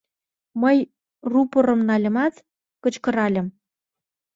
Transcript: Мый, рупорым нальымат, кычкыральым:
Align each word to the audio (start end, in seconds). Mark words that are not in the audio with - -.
Мый, 0.61 0.77
рупорым 1.31 1.79
нальымат, 1.89 2.35
кычкыральым: 2.83 3.47